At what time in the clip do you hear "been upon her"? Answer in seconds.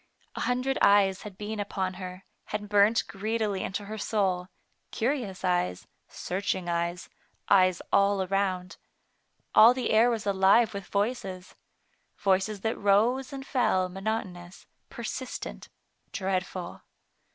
1.37-2.25